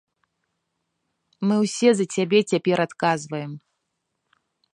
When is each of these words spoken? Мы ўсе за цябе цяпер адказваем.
Мы 1.49 1.55
ўсе 1.63 1.89
за 1.99 2.05
цябе 2.15 2.39
цяпер 2.53 2.77
адказваем. 2.87 3.51